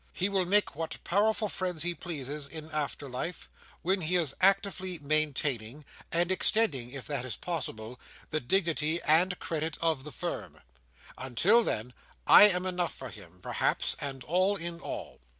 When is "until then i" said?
11.19-12.45